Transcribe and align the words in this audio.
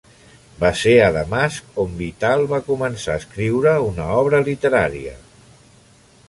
Va 0.61 0.69
ser 0.77 0.93
a 1.01 1.09
Damasc 1.17 1.77
on 1.83 1.93
Vital 1.99 2.45
va 2.53 2.61
començar 2.71 3.19
a 3.19 3.23
escriure 3.25 3.75
una 3.91 4.09
obra 4.23 4.41
literària. 4.49 5.15